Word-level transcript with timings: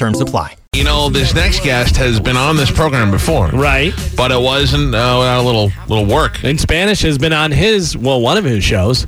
Terms 0.00 0.18
apply. 0.18 0.56
You 0.72 0.82
know, 0.84 1.10
this 1.10 1.34
next 1.34 1.62
guest 1.62 1.94
has 1.98 2.18
been 2.18 2.38
on 2.38 2.56
this 2.56 2.70
program 2.70 3.10
before, 3.10 3.48
Right. 3.48 3.92
but 4.16 4.30
it 4.30 4.40
wasn't 4.40 4.94
uh, 4.94 5.16
without 5.18 5.40
a 5.40 5.42
little 5.42 5.70
little 5.88 6.06
work. 6.06 6.42
And 6.42 6.58
Spanish 6.58 7.02
has 7.02 7.18
been 7.18 7.34
on 7.34 7.52
his, 7.52 7.98
well, 7.98 8.18
one 8.22 8.38
of 8.38 8.44
his 8.44 8.64
shows. 8.64 9.06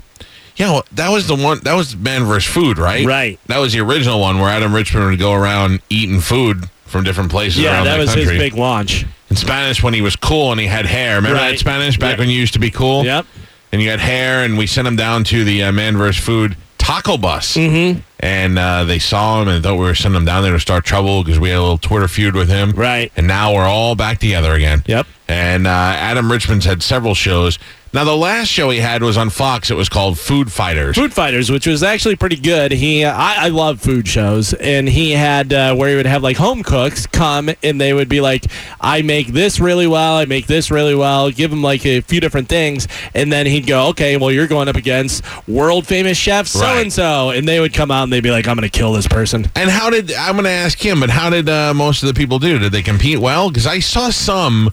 Yeah, 0.57 0.71
well, 0.73 0.85
that 0.93 1.09
was 1.11 1.29
the 1.29 1.35
one. 1.35 1.61
That 1.61 1.73
was 1.73 1.97
Man 1.97 2.25
vs. 2.25 2.45
Food, 2.45 2.77
right? 2.77 3.07
Right. 3.07 3.41
That 3.47 3.57
was 3.57 3.73
the 3.73 3.81
original 3.81 4.21
one 4.21 4.39
where 4.39 4.51
Adam 4.51 4.75
Richman 4.75 5.07
would 5.07 5.19
go 5.19 5.33
around 5.33 5.81
eating 5.89 6.21
food 6.21 6.69
from 6.85 7.05
different 7.05 7.31
places 7.31 7.63
Yeah, 7.63 7.71
around 7.73 7.85
that 7.87 7.95
the 7.95 8.01
was 8.03 8.15
country. 8.15 8.35
his 8.35 8.39
big 8.39 8.55
launch. 8.55 9.07
In 9.31 9.37
Spanish, 9.37 9.83
when 9.83 9.95
he 9.95 10.03
was 10.03 10.15
cool 10.15 10.53
and 10.53 10.61
he 10.61 10.67
had 10.67 10.85
hair. 10.85 11.17
Remember 11.17 11.39
Right. 11.39 11.53
that 11.53 11.59
Spanish 11.59 11.97
back 11.97 12.17
Yeah. 12.17 12.19
when 12.19 12.29
you 12.29 12.39
used 12.39 12.53
to 12.53 12.59
be 12.59 12.71
cool? 12.71 13.03
Yep. 13.07 13.25
And 13.73 13.81
you 13.81 13.89
had 13.89 14.01
hair, 14.01 14.45
and 14.45 14.59
we 14.59 14.67
sent 14.67 14.87
him 14.87 14.97
down 14.97 15.25
to 15.25 15.43
the 15.43 15.63
uh, 15.63 15.73
Man 15.73 15.97
vs. 15.97 16.23
Food 16.23 16.55
taco 16.83 17.17
bus. 17.17 17.55
Mm-hmm. 17.55 18.01
And 18.21 18.59
uh, 18.59 18.85
they 18.85 18.99
saw 18.99 19.41
him 19.41 19.49
and 19.49 19.63
thought 19.63 19.75
we 19.75 19.85
were 19.85 19.95
sending 19.95 20.21
him 20.21 20.25
down 20.25 20.43
there 20.43 20.53
to 20.53 20.61
start 20.61 20.85
trouble 20.85 21.25
because 21.25 21.39
we 21.39 21.49
had 21.49 21.59
a 21.59 21.63
little 21.63 21.79
Twitter 21.79 22.09
feud 22.09 22.35
with 22.35 22.49
him. 22.49 22.73
Right. 22.73 23.11
And 23.17 23.27
now 23.27 23.55
we're 23.55 23.67
all 23.67 23.95
back 23.95 24.19
together 24.19 24.53
again. 24.53 24.83
Yep. 24.87 25.07
And 25.29 25.67
uh, 25.67 25.71
Adam 25.71 26.31
Richman's 26.31 26.65
had 26.65 26.83
several 26.83 27.15
shows. 27.15 27.59
Now, 27.95 28.05
the 28.05 28.17
last 28.17 28.49
show 28.49 28.71
he 28.71 28.81
had 28.81 29.03
was 29.03 29.19
on 29.19 29.29
Fox. 29.29 29.71
It 29.71 29.75
was 29.75 29.91
called 29.91 30.19
Food 30.19 30.51
Fighters. 30.51 30.97
Food 30.97 31.13
Fighters, 31.13 31.51
which 31.51 31.67
was 31.67 31.83
actually 31.83 32.17
pretty 32.17 32.37
good. 32.37 32.73
He, 32.73 33.05
uh, 33.05 33.15
I, 33.15 33.47
I 33.47 33.49
love 33.49 33.83
food 33.83 34.09
shows, 34.09 34.55
and 34.55 34.89
he 34.89 35.11
had 35.11 35.53
uh, 35.53 35.75
where 35.75 35.91
he 35.91 35.97
would 35.97 36.07
have 36.07 36.23
like 36.23 36.39
home 36.39 36.63
cooks 36.63 37.05
come, 37.07 37.51
and 37.63 37.79
they 37.79 37.93
would 37.93 38.09
be 38.09 38.23
like, 38.23 38.47
"I 38.81 39.03
make 39.03 39.27
this 39.27 39.61
really 39.61 39.87
well. 39.87 40.17
I 40.17 40.25
make 40.25 40.47
this 40.47 40.71
really 40.71 40.95
well." 40.95 41.31
Give 41.31 41.51
them 41.51 41.63
like 41.63 41.85
a 41.85 42.01
few 42.01 42.19
different 42.19 42.49
things, 42.49 42.89
and 43.15 43.31
then 43.31 43.45
he'd 43.45 43.67
go, 43.67 43.89
"Okay, 43.89 44.17
well, 44.17 44.31
you're 44.31 44.47
going 44.47 44.69
up 44.69 44.77
against 44.77 45.23
world 45.47 45.87
famous 45.87 46.17
chef 46.17 46.47
so 46.47 46.65
and 46.65 46.91
so," 46.91 47.29
and 47.29 47.47
they 47.47 47.61
would 47.61 47.75
come 47.75 47.91
out 47.91 48.05
and 48.05 48.13
they'd 48.13 48.23
be 48.23 48.31
like, 48.31 48.49
"I'm 48.49 48.57
going 48.57 48.67
to 48.67 48.75
kill 48.79 48.95
this 48.95 49.07
person." 49.07 49.51
And 49.55 49.69
how 49.69 49.91
did 49.91 50.13
I'm 50.15 50.33
going 50.33 50.45
to 50.45 50.51
ask 50.51 50.83
him? 50.83 51.01
But 51.01 51.11
how 51.11 51.29
did 51.29 51.47
uh, 51.47 51.75
most 51.75 52.03
of 52.03 52.07
the 52.07 52.15
people 52.15 52.39
do? 52.39 52.59
Did 52.59 52.73
they 52.73 52.83
compete 52.83 53.19
well? 53.19 53.51
Because 53.51 53.67
I 53.67 53.81
saw 53.81 54.09
some, 54.09 54.73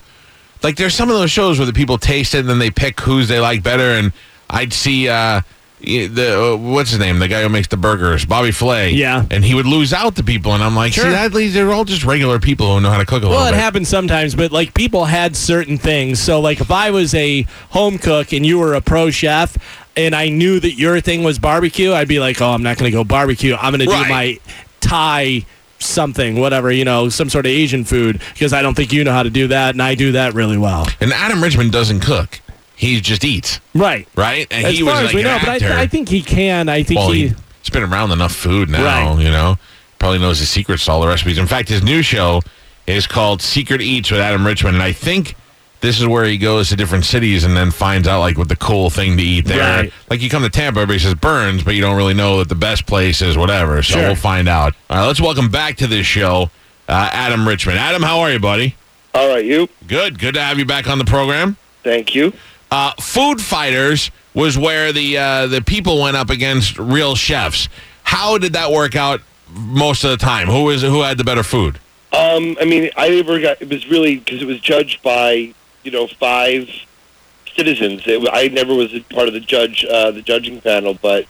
like 0.64 0.76
there's 0.76 0.94
some 0.96 1.10
of 1.10 1.16
those 1.16 1.32
shows 1.32 1.58
where 1.60 1.66
the 1.66 1.74
people 1.74 1.98
taste 1.98 2.36
it 2.36 2.40
and 2.40 2.50
then 2.50 2.60
they 2.60 2.72
pick 2.72 3.00
who's 3.02 3.28
they 3.28 3.40
like 3.40 3.64
better. 3.64 3.92
And 3.92 4.12
I'd 4.50 4.74
see 4.74 5.08
uh, 5.08 5.42
the 5.82 6.54
uh, 6.54 6.58
what's 6.58 6.90
his 6.90 7.00
name, 7.00 7.20
the 7.20 7.28
guy 7.30 7.42
who 7.44 7.50
makes 7.50 7.68
the 7.68 7.78
burgers, 7.78 8.26
Bobby 8.26 8.52
Flay. 8.52 8.92
Yeah. 8.92 9.26
and 9.32 9.46
he 9.46 9.54
would 9.56 9.66
lose 9.66 9.94
out 9.94 10.16
to 10.18 10.24
people, 10.24 10.54
and 10.54 10.62
I'm 10.64 10.76
like, 10.76 10.92
Sure. 10.94 11.06
see, 11.06 11.10
that 11.12 11.32
they're 11.54 11.72
all 11.72 11.86
just 11.86 12.04
regular 12.04 12.40
people 12.40 12.74
who 12.76 12.82
know 12.82 12.90
how 12.90 12.98
to 12.98 13.06
cook 13.06 13.24
a 13.24 13.28
Well, 13.28 13.30
little 13.32 13.44
Well, 13.46 13.48
it 13.54 13.56
bit. 13.56 13.62
happens 13.62 13.88
sometimes, 13.88 14.36
but 14.36 14.52
like 14.52 14.74
people 14.74 15.06
had 15.06 15.36
certain 15.38 15.78
things. 15.78 16.20
So, 16.20 16.42
like 16.42 16.60
if 16.60 16.72
I 16.72 16.92
was 16.92 17.14
a 17.16 17.44
home 17.70 17.98
cook 17.98 18.34
and 18.34 18.46
you 18.46 18.60
were 18.60 18.74
a 18.74 18.82
pro 18.82 19.10
chef, 19.12 19.58
and 19.96 20.14
I 20.16 20.28
knew 20.30 20.60
that 20.60 20.74
your 20.74 21.00
thing 21.02 21.24
was 21.24 21.40
barbecue, 21.40 21.94
I'd 21.94 22.08
be 22.10 22.20
like, 22.20 22.42
"Oh, 22.42 22.50
I'm 22.52 22.64
not 22.64 22.78
going 22.78 22.92
to 22.92 22.96
go 22.98 23.04
barbecue. 23.06 23.56
I'm 23.56 23.72
going 23.72 23.80
to 23.80 23.86
do 23.86 23.92
my 24.10 24.40
Thai 24.82 25.46
something, 25.80 26.40
whatever, 26.40 26.72
you 26.72 26.86
know, 26.86 27.10
some 27.10 27.30
sort 27.30 27.46
of 27.46 27.52
Asian 27.52 27.84
food 27.84 28.22
because 28.34 28.54
I 28.54 28.62
don't 28.62 28.76
think 28.76 28.94
you 28.94 29.04
know 29.04 29.12
how 29.14 29.24
to 29.24 29.30
do 29.30 29.48
that, 29.48 29.76
and 29.76 29.82
I 29.82 29.96
do 29.96 30.12
that 30.14 30.34
really 30.34 30.58
well." 30.58 30.88
and 31.02 31.12
Adam 31.14 31.42
Richman 31.44 31.70
doesn't 31.70 32.02
cook; 32.02 32.40
he 32.76 33.00
just 33.02 33.24
eats, 33.26 33.60
Right. 33.74 34.08
right? 34.16 34.48
And 34.52 34.66
As 34.68 34.78
he 34.78 34.84
far 34.84 34.92
was 34.94 35.00
as 35.00 35.06
like 35.08 35.16
we 35.16 35.24
know, 35.24 35.38
but. 35.44 35.64
I, 35.64 35.82
I 35.82 35.88
think 35.88 36.10
he 36.10 36.22
can. 36.22 36.70
I 36.70 36.84
think 36.84 37.00
Well, 37.00 37.12
he. 37.12 37.28
he's 37.62 37.70
been 37.72 37.84
around 37.84 38.12
enough 38.12 38.34
food 38.36 38.70
now, 38.70 38.84
Right. 39.14 39.20
you 39.24 39.30
know. 39.32 39.58
Probably 40.00 40.20
knows 40.20 40.40
the 40.40 40.46
secrets 40.46 40.86
to 40.86 40.92
all 40.92 41.02
the 41.02 41.08
recipes. 41.08 41.38
In 41.38 41.46
fact, 41.48 41.68
his 41.68 41.84
new 41.84 42.02
show 42.02 42.42
is 42.88 43.06
called 43.06 43.42
Secret 43.42 43.82
Eats 43.82 44.10
with 44.12 44.22
Adam 44.22 44.46
Richman, 44.48 44.74
and 44.76 44.84
I 44.84 44.94
think 44.94 45.36
this 45.82 46.00
is 46.00 46.08
where 46.08 46.26
he 46.26 46.38
goes 46.38 46.70
to 46.70 46.76
different 46.76 47.06
cities 47.06 47.44
and 47.46 47.56
then 47.56 47.72
finds 47.72 48.08
out 48.08 48.20
like 48.20 48.38
what 48.38 48.50
the 48.50 48.56
cool 48.56 48.90
thing 48.90 49.16
to 49.18 49.24
eat 49.24 49.46
there. 49.46 49.84
Right. 49.84 49.94
Like 50.10 50.22
you 50.22 50.30
come 50.30 50.44
to 50.44 50.50
Tampa, 50.50 50.82
everybody 50.82 51.00
says 51.00 51.16
Bern's, 51.16 51.64
but 51.64 51.74
you 51.76 51.82
don't 51.82 51.96
really 51.96 52.14
know 52.14 52.40
that 52.40 52.50
the 52.50 52.56
best 52.56 52.86
place 52.86 53.22
is 53.22 53.38
whatever. 53.38 53.82
So 53.82 53.94
Sure. 53.94 54.04
we'll 54.08 54.16
find 54.16 54.50
out. 54.50 54.74
All 54.90 54.98
right, 54.98 55.06
let's 55.08 55.22
welcome 55.22 55.50
back 55.50 55.78
to 55.78 55.88
this 55.88 56.06
show, 56.06 56.50
uh, 56.88 57.10
Adam 57.14 57.48
Richman. 57.48 57.78
Adam, 57.78 58.02
how 58.04 58.20
are 58.20 58.32
you, 58.32 58.40
buddy? 58.40 58.76
All 59.14 59.28
right, 59.30 59.44
you. 59.46 59.70
Good. 59.88 60.20
Good 60.20 60.34
to 60.36 60.42
have 60.42 60.60
you 60.60 60.66
back 60.66 60.88
on 60.90 60.98
the 61.00 61.06
program. 61.06 61.58
Thank 61.84 62.14
you. 62.14 62.34
Uh, 62.72 62.92
Food 63.00 63.42
Fighters 63.42 64.12
was 64.34 64.58
where 64.58 64.92
the 64.94 65.18
uh, 65.18 65.48
the 65.48 65.62
people 65.62 66.02
went 66.02 66.16
up 66.18 66.30
against 66.30 66.78
real 66.78 67.16
chefs. 67.16 67.68
How 68.04 68.38
did 68.38 68.54
that 68.54 68.72
work 68.72 68.96
out 68.96 69.22
most 69.52 70.04
of 70.04 70.12
the 70.12 70.18
time? 70.18 70.48
Who 70.48 70.66
was 70.66 70.82
who 70.84 71.02
had 71.02 71.18
the 71.18 71.24
better 71.24 71.42
food? 71.42 71.80
Um, 72.12 72.58
I 72.62 72.66
mean, 72.66 72.90
I 72.98 73.10
never 73.10 73.40
got. 73.40 73.62
It 73.62 73.70
was 73.70 73.88
really 73.88 74.18
because 74.18 74.42
it 74.42 74.46
was 74.46 74.60
judged 74.60 75.02
by 75.02 75.54
you 75.90 75.98
know 75.98 76.08
five 76.20 76.70
citizens. 77.56 78.04
It, 78.06 78.28
I 78.32 78.48
never 78.50 78.76
was 78.76 78.94
a 78.94 79.02
part 79.02 79.28
of 79.28 79.34
the 79.34 79.40
judge 79.40 79.84
uh, 79.86 80.12
the 80.12 80.22
judging 80.22 80.62
panel, 80.62 80.94
but 80.94 81.26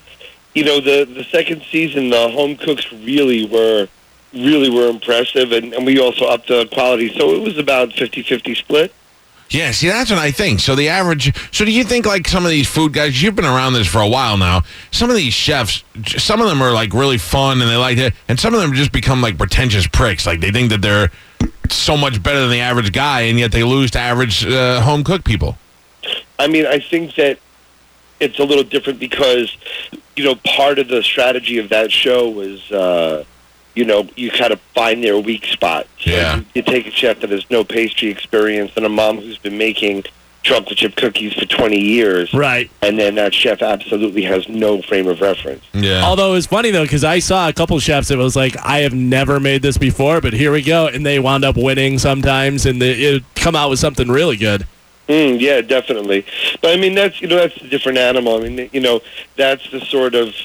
you 0.54 0.66
know 0.66 0.82
the 0.82 1.06
the 1.06 1.24
second 1.24 1.64
season, 1.72 2.10
the 2.10 2.30
home 2.30 2.58
cooks 2.58 2.92
really 2.92 3.46
were 3.46 3.88
really 4.34 4.70
were 4.70 4.90
impressive, 4.90 5.54
and, 5.54 5.74
and 5.74 5.86
we 5.86 6.00
also 6.00 6.26
upped 6.26 6.50
the 6.50 6.68
quality. 6.74 7.12
So 7.18 7.34
it 7.34 7.42
was 7.42 7.58
about 7.58 7.90
50-50 7.90 8.56
split. 8.56 8.94
Yeah, 9.50 9.72
see, 9.72 9.88
that's 9.88 10.12
what 10.12 10.20
I 10.20 10.30
think. 10.30 10.60
So 10.60 10.76
the 10.76 10.90
average. 10.90 11.36
So 11.52 11.66
do 11.66 11.72
you 11.72 11.84
think 11.84 12.06
like 12.06 12.28
some 12.28 12.46
of 12.46 12.52
these 12.52 12.68
food 12.68 12.94
guys? 12.94 13.20
You've 13.20 13.36
been 13.36 13.46
around 13.46 13.74
this 13.74 13.88
for 13.88 14.00
a 14.00 14.08
while 14.08 14.38
now. 14.38 14.62
Some 14.92 15.10
of 15.10 15.16
these 15.16 15.34
chefs, 15.34 15.84
some 16.06 16.40
of 16.40 16.48
them 16.48 16.62
are 16.62 16.72
like 16.72 16.94
really 16.94 17.18
fun 17.18 17.60
and 17.60 17.68
they 17.68 17.76
like 17.76 17.98
it, 17.98 18.14
and 18.28 18.40
some 18.40 18.54
of 18.54 18.62
them 18.62 18.74
just 18.74 18.92
become 18.92 19.22
like 19.22 19.40
pretentious 19.40 19.88
pricks. 19.88 20.28
Like 20.28 20.42
they 20.42 20.52
think 20.52 20.70
that 20.70 20.84
they're 20.84 21.10
so 21.76 21.98
much 21.98 22.22
better 22.22 22.40
than 22.40 22.50
the 22.50 22.62
average 22.62 22.92
guy, 22.92 23.22
and 23.22 23.40
yet 23.40 23.52
they 23.52 23.64
lose 23.64 23.92
to 23.92 24.00
average 24.00 24.46
uh, 24.46 24.82
home 24.82 25.04
cook 25.04 25.24
people. 25.24 25.58
I 26.38 26.48
mean, 26.48 26.66
I 26.66 26.80
think 26.80 27.16
that 27.16 27.40
it's 28.20 28.40
a 28.40 28.44
little 28.44 28.64
different 28.64 29.00
because, 29.00 29.56
you 30.16 30.24
know, 30.24 30.36
part 30.36 30.80
of 30.80 30.88
the 30.88 31.02
strategy 31.04 31.58
of 31.58 31.70
that 31.70 31.92
show 31.92 32.30
was, 32.30 32.72
uh, 32.72 33.24
you 33.76 33.86
know, 33.86 34.08
you 34.16 34.32
kind 34.32 34.52
of 34.52 34.60
find 34.74 35.04
their 35.04 35.18
weak 35.18 35.46
spot. 35.46 35.88
So 36.00 36.12
Yeah. 36.12 36.38
You, 36.38 36.46
you 36.56 36.62
take 36.62 36.88
a 36.88 36.92
chef 36.92 37.20
that 37.22 37.30
has 37.30 37.50
no 37.50 37.64
pastry 37.64 38.10
experience 38.10 38.72
and 38.76 38.86
a 38.86 38.90
mom 38.90 39.18
who's 39.18 39.38
been 39.38 39.58
making 39.58 40.04
chocolate 40.44 40.78
chip 40.78 40.96
cookies 40.96 41.34
for 41.34 41.46
20 41.46 41.78
years, 41.80 42.34
Right. 42.34 42.70
and 42.82 42.98
then 42.98 43.16
that 43.16 43.34
chef 43.34 43.62
absolutely 43.62 44.22
has 44.24 44.48
no 44.48 44.82
frame 44.82 45.08
of 45.08 45.20
reference. 45.22 45.64
Yeah. 45.74 46.04
Although 46.06 46.36
it's 46.36 46.48
funny 46.48 46.72
though, 46.72 46.84
because 46.84 47.04
I 47.04 47.20
saw 47.20 47.50
a 47.50 47.54
couple 47.54 47.78
chefs 47.80 48.08
that 48.08 48.18
was 48.18 48.36
like, 48.36 48.56
I 48.64 48.80
have 48.80 48.94
never 48.94 49.40
made 49.40 49.62
this 49.62 49.78
before, 49.78 50.22
but 50.22 50.34
here 50.34 50.52
we 50.52 50.62
go, 50.62 50.88
and 50.88 51.06
they 51.06 51.20
wound 51.20 51.44
up 51.44 51.58
winning 51.58 52.00
sometimes, 52.00 52.66
and 52.66 52.82
they, 52.82 52.92
it 52.94 53.24
come 53.36 53.56
out 53.56 53.70
with 53.70 53.80
something 53.80 54.08
really 54.08 54.38
good. 54.38 54.66
Mm, 55.10 55.40
yeah, 55.42 55.62
definitely. 55.62 56.24
But 56.62 56.78
I 56.78 56.80
mean, 56.80 56.94
that's 56.94 57.20
you 57.20 57.28
know 57.28 57.36
that's 57.38 57.58
a 57.58 57.68
different 57.68 57.98
animal. 57.98 58.38
I 58.38 58.48
mean, 58.48 58.70
you 58.72 58.80
know, 58.80 59.02
that's 59.38 59.68
the 59.72 59.82
sort 59.82 60.14
of 60.14 60.36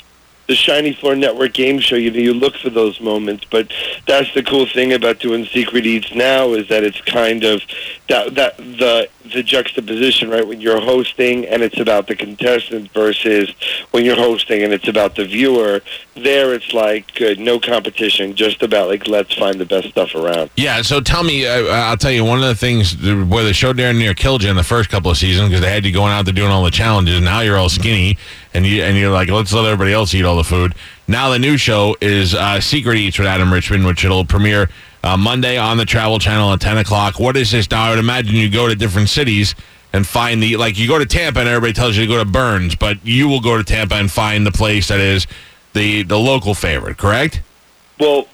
the 0.46 0.54
shiny 0.54 0.92
floor 0.92 1.16
network 1.16 1.54
game 1.54 1.78
show. 1.78 1.96
You 1.96 2.10
know, 2.10 2.18
you 2.18 2.34
look 2.34 2.56
for 2.56 2.70
those 2.70 3.00
moments. 3.00 3.44
But 3.50 3.72
that's 4.06 4.32
the 4.34 4.42
cool 4.42 4.66
thing 4.66 4.92
about 4.92 5.18
doing 5.20 5.46
Secret 5.46 5.86
Eats 5.86 6.14
now 6.14 6.52
is 6.52 6.68
that 6.68 6.84
it's 6.84 7.00
kind 7.02 7.44
of 7.44 7.62
that 8.08 8.34
that 8.34 8.56
the 8.56 9.08
the 9.32 9.42
juxtaposition, 9.42 10.28
right? 10.28 10.46
When 10.46 10.60
you're 10.60 10.80
hosting 10.80 11.46
and 11.46 11.62
it's 11.62 11.80
about 11.80 12.06
the 12.06 12.14
contestant 12.14 12.92
versus 12.92 13.54
when 13.90 14.04
you're 14.04 14.16
hosting 14.16 14.62
and 14.62 14.72
it's 14.72 14.88
about 14.88 15.16
the 15.16 15.24
viewer. 15.24 15.80
There, 16.14 16.54
it's 16.54 16.72
like 16.72 17.14
good, 17.14 17.40
no 17.40 17.58
competition, 17.58 18.36
just 18.36 18.62
about 18.62 18.88
like 18.88 19.08
let's 19.08 19.34
find 19.34 19.58
the 19.58 19.64
best 19.64 19.88
stuff 19.88 20.14
around. 20.14 20.50
Yeah, 20.56 20.82
so 20.82 21.00
tell 21.00 21.24
me, 21.24 21.46
uh, 21.46 21.64
I'll 21.66 21.96
tell 21.96 22.12
you 22.12 22.24
one 22.24 22.38
of 22.38 22.44
the 22.44 22.54
things 22.54 22.96
where 23.02 23.42
the 23.42 23.54
show 23.54 23.72
down 23.72 23.98
near 23.98 24.14
killed 24.14 24.42
you 24.42 24.50
in 24.50 24.56
the 24.56 24.62
first 24.62 24.90
couple 24.90 25.10
of 25.10 25.16
seasons 25.16 25.48
because 25.48 25.62
they 25.62 25.72
had 25.72 25.84
you 25.84 25.92
going 25.92 26.12
out 26.12 26.24
there 26.24 26.34
doing 26.34 26.50
all 26.50 26.62
the 26.62 26.70
challenges. 26.70 27.16
And 27.16 27.24
now 27.24 27.40
you're 27.40 27.56
all 27.56 27.68
skinny, 27.68 28.16
and 28.54 28.64
you 28.64 28.82
and 28.82 28.96
you're 28.96 29.10
like, 29.10 29.28
let's 29.28 29.52
let 29.52 29.64
everybody 29.64 29.92
else 29.92 30.14
eat 30.14 30.24
all 30.24 30.36
the 30.36 30.44
food. 30.44 30.74
Now 31.08 31.30
the 31.30 31.38
new 31.38 31.56
show 31.56 31.96
is 32.00 32.34
uh, 32.34 32.60
Secret 32.60 32.96
Eats 32.96 33.18
with 33.18 33.26
Adam 33.26 33.52
Richman, 33.52 33.84
which 33.84 34.04
it'll 34.04 34.24
premiere 34.24 34.70
uh, 35.02 35.16
Monday 35.16 35.58
on 35.58 35.76
the 35.76 35.84
Travel 35.84 36.18
Channel 36.18 36.52
at 36.52 36.60
10 36.60 36.78
o'clock. 36.78 37.18
What 37.18 37.36
is 37.36 37.50
this 37.50 37.70
now? 37.70 37.84
I 37.84 37.90
would 37.90 37.98
imagine 37.98 38.36
you 38.36 38.48
go 38.48 38.68
to 38.68 38.74
different 38.74 39.08
cities 39.08 39.54
and 39.92 40.06
find 40.06 40.42
the 40.42 40.56
like 40.56 40.78
you 40.78 40.88
go 40.88 40.98
to 40.98 41.06
Tampa 41.06 41.40
and 41.40 41.48
everybody 41.48 41.72
tells 41.72 41.96
you 41.96 42.02
to 42.02 42.08
go 42.08 42.18
to 42.18 42.24
Bern's, 42.24 42.74
but 42.74 43.04
you 43.04 43.28
will 43.28 43.40
go 43.40 43.56
to 43.56 43.64
Tampa 43.64 43.96
and 43.96 44.10
find 44.10 44.46
the 44.46 44.52
place 44.52 44.88
that 44.88 45.00
is 45.00 45.26
the 45.72 46.02
the 46.04 46.18
local 46.18 46.54
favorite. 46.54 46.96
Correct? 46.96 47.42
Well, 48.00 48.26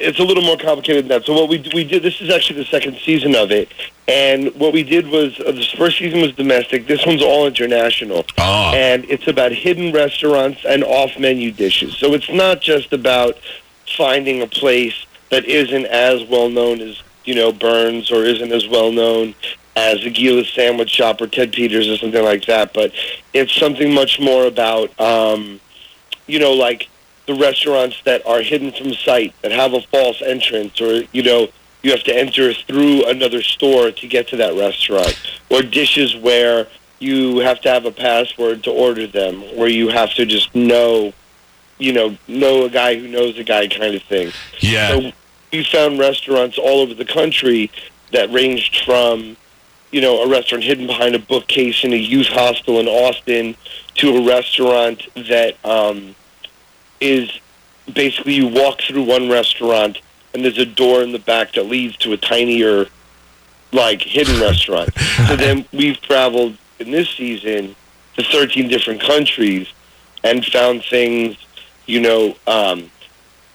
it's 0.00 0.18
a 0.18 0.24
little 0.24 0.42
more 0.42 0.56
complicated 0.56 1.04
than 1.04 1.08
that. 1.08 1.24
So 1.26 1.32
what 1.32 1.48
we 1.48 1.58
we 1.74 1.84
did 1.84 2.02
this 2.02 2.20
is 2.20 2.30
actually 2.30 2.62
the 2.62 2.68
second 2.70 2.98
season 3.04 3.34
of 3.34 3.50
it, 3.50 3.68
and 4.06 4.54
what 4.54 4.72
we 4.72 4.82
did 4.82 5.08
was 5.08 5.38
uh, 5.40 5.52
the 5.52 5.66
first 5.76 5.98
season 5.98 6.20
was 6.20 6.32
domestic. 6.34 6.86
This 6.86 7.04
one's 7.06 7.22
all 7.22 7.46
international, 7.46 8.24
Oh. 8.38 8.72
and 8.74 9.04
it's 9.10 9.26
about 9.28 9.52
hidden 9.52 9.92
restaurants 9.92 10.64
and 10.66 10.84
off 10.84 11.18
menu 11.18 11.50
dishes. 11.52 11.96
So 11.96 12.14
it's 12.14 12.30
not 12.30 12.60
just 12.60 12.92
about 12.92 13.36
finding 13.96 14.42
a 14.42 14.46
place 14.46 14.94
that 15.30 15.44
isn't 15.44 15.86
as 15.86 16.24
well 16.28 16.48
known 16.48 16.80
as 16.80 17.02
you 17.24 17.34
know 17.34 17.52
Bern's 17.52 18.10
or 18.10 18.24
isn't 18.24 18.52
as 18.52 18.66
well 18.68 18.92
known 18.92 19.34
as 19.76 20.00
the 20.02 20.10
Gila's 20.10 20.48
Sandwich 20.48 20.90
Shop 20.90 21.20
or 21.20 21.26
Ted 21.28 21.52
Peters 21.52 21.86
or 21.88 21.96
something 21.98 22.24
like 22.24 22.46
that. 22.46 22.72
But 22.74 22.92
it's 23.32 23.54
something 23.54 23.92
much 23.94 24.18
more 24.18 24.44
about 24.46 24.98
um, 25.00 25.60
you 26.26 26.38
know 26.38 26.52
like 26.52 26.88
the 27.28 27.34
restaurants 27.34 28.00
that 28.06 28.26
are 28.26 28.40
hidden 28.40 28.72
from 28.72 28.94
sight 28.94 29.34
that 29.42 29.52
have 29.52 29.74
a 29.74 29.82
false 29.82 30.22
entrance 30.22 30.80
or 30.80 31.02
you 31.12 31.22
know 31.22 31.46
you 31.82 31.90
have 31.92 32.02
to 32.02 32.12
enter 32.16 32.52
through 32.54 33.04
another 33.06 33.42
store 33.42 33.90
to 33.92 34.08
get 34.08 34.26
to 34.26 34.36
that 34.36 34.54
restaurant 34.54 35.14
or 35.50 35.60
dishes 35.62 36.16
where 36.16 36.66
you 37.00 37.38
have 37.40 37.60
to 37.60 37.68
have 37.68 37.84
a 37.84 37.90
password 37.92 38.64
to 38.64 38.70
order 38.70 39.06
them 39.06 39.42
where 39.56 39.68
you 39.68 39.88
have 39.88 40.12
to 40.14 40.24
just 40.24 40.52
know 40.54 41.12
you 41.78 41.92
know 41.92 42.16
know 42.26 42.64
a 42.64 42.70
guy 42.70 42.96
who 42.98 43.06
knows 43.06 43.38
a 43.38 43.44
guy 43.44 43.68
kind 43.68 43.94
of 43.94 44.02
thing 44.04 44.32
Yeah. 44.60 44.88
so 44.88 45.12
we 45.52 45.64
found 45.64 45.98
restaurants 45.98 46.56
all 46.56 46.80
over 46.80 46.94
the 46.94 47.04
country 47.04 47.70
that 48.10 48.32
ranged 48.32 48.84
from 48.86 49.36
you 49.92 50.00
know 50.00 50.22
a 50.22 50.28
restaurant 50.28 50.64
hidden 50.64 50.86
behind 50.86 51.14
a 51.14 51.18
bookcase 51.18 51.84
in 51.84 51.92
a 51.92 51.96
youth 51.96 52.28
hostel 52.28 52.80
in 52.80 52.88
Austin 52.88 53.54
to 53.96 54.16
a 54.16 54.26
restaurant 54.26 55.02
that 55.14 55.56
um, 55.64 56.14
is 57.00 57.30
basically 57.92 58.34
you 58.34 58.46
walk 58.46 58.80
through 58.80 59.02
one 59.02 59.28
restaurant 59.28 59.98
and 60.34 60.44
there's 60.44 60.58
a 60.58 60.66
door 60.66 61.02
in 61.02 61.12
the 61.12 61.18
back 61.18 61.52
that 61.52 61.66
leads 61.66 61.96
to 61.98 62.12
a 62.12 62.16
tinier 62.16 62.86
like 63.72 64.02
hidden 64.02 64.40
restaurant. 64.48 64.90
So 65.26 65.36
then 65.36 65.64
we've 65.72 66.00
traveled 66.00 66.56
in 66.78 66.90
this 66.90 67.08
season 67.10 67.74
to 68.16 68.22
13 68.22 68.68
different 68.68 69.00
countries 69.00 69.68
and 70.24 70.44
found 70.44 70.84
things, 70.84 71.36
you 71.86 72.00
know, 72.00 72.36
um, 72.46 72.90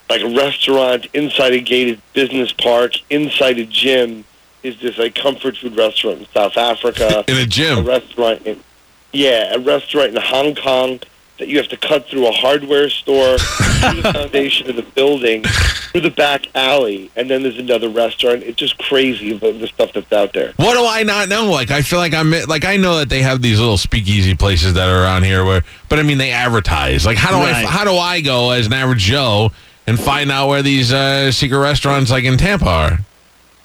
like 0.09 0.21
a 0.21 0.35
restaurant 0.35 1.07
inside 1.13 1.53
a 1.53 1.59
gated 1.59 2.01
business 2.13 2.51
park, 2.53 2.93
inside 3.09 3.57
a 3.59 3.65
gym 3.65 4.25
is 4.61 4.79
this 4.79 4.97
like 4.97 5.15
comfort 5.15 5.57
food 5.57 5.75
restaurant 5.75 6.19
in 6.19 6.27
South 6.33 6.55
Africa 6.57 7.23
In 7.27 7.35
a 7.37 7.41
a 7.41 7.45
gym. 7.45 7.85
restaurant 7.85 8.45
in 8.45 8.59
yeah, 9.11 9.53
a 9.53 9.59
restaurant 9.59 10.15
in 10.15 10.21
Hong 10.21 10.55
Kong 10.55 10.99
that 11.39 11.47
you 11.47 11.57
have 11.57 11.67
to 11.69 11.77
cut 11.77 12.05
through 12.07 12.27
a 12.27 12.31
hardware 12.31 12.89
store, 12.89 13.37
through 13.39 14.01
the 14.01 14.13
foundation 14.13 14.69
of 14.69 14.75
the 14.75 14.83
building, 14.83 15.43
through 15.43 16.01
the 16.01 16.11
back 16.11 16.45
alley, 16.55 17.09
and 17.15 17.29
then 17.29 17.41
there's 17.41 17.57
another 17.57 17.89
restaurant. 17.89 18.43
It's 18.43 18.57
just 18.57 18.77
crazy 18.77 19.33
the, 19.33 19.51
the 19.51 19.67
stuff 19.67 19.91
that's 19.93 20.11
out 20.13 20.33
there. 20.33 20.53
What 20.57 20.75
do 20.75 20.85
I 20.85 21.03
not 21.03 21.29
know? 21.29 21.49
Like 21.51 21.71
I 21.71 21.81
feel 21.81 21.99
like 21.99 22.13
I'm 22.13 22.31
like 22.47 22.65
I 22.65 22.77
know 22.77 22.99
that 22.99 23.09
they 23.09 23.21
have 23.23 23.41
these 23.41 23.59
little 23.59 23.77
speakeasy 23.77 24.35
places 24.35 24.75
that 24.75 24.87
are 24.87 25.03
around 25.03 25.23
here 25.23 25.43
where, 25.43 25.63
but 25.89 25.97
I 25.99 26.03
mean 26.03 26.19
they 26.19 26.31
advertise. 26.31 27.05
Like 27.05 27.17
how 27.17 27.31
do 27.31 27.37
Right. 27.37 27.65
I 27.65 27.65
how 27.65 27.83
do 27.83 27.93
I 27.95 28.21
go 28.21 28.51
as 28.51 28.67
an 28.67 28.73
average 28.73 28.99
Joe 29.01 29.51
and 29.87 29.99
find 29.99 30.31
out 30.31 30.49
where 30.49 30.61
these 30.61 30.93
uh, 30.93 31.31
secret 31.31 31.57
restaurants 31.59 32.11
like 32.11 32.23
in 32.25 32.37
Tampa 32.37 32.65
are? 32.69 32.99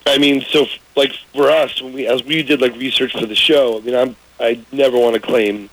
I 0.06 0.16
mean, 0.18 0.40
so 0.48 0.66
like 0.96 1.12
for 1.34 1.50
us, 1.50 1.82
when 1.82 1.92
we 1.92 2.06
as 2.06 2.24
we 2.24 2.42
did 2.42 2.62
like 2.62 2.74
research 2.76 3.12
for 3.12 3.26
the 3.26 3.34
show, 3.36 3.78
I 3.78 3.80
mean, 3.82 3.94
I'm 3.94 4.16
I 4.40 4.60
never 4.72 4.98
want 4.98 5.14
to 5.14 5.20
claim 5.20 5.68